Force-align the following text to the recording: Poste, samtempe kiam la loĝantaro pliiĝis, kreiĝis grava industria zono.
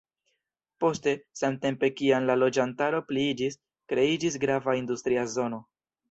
Poste, 0.83 1.11
samtempe 1.41 1.89
kiam 1.99 2.25
la 2.29 2.37
loĝantaro 2.43 3.01
pliiĝis, 3.09 3.57
kreiĝis 3.93 4.39
grava 4.47 4.75
industria 4.79 5.27
zono. 5.35 5.61